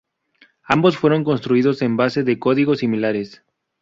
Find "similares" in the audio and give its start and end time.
2.73-3.43